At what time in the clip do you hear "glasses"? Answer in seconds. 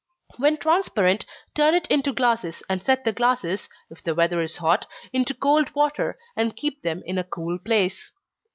2.11-2.63, 3.13-3.69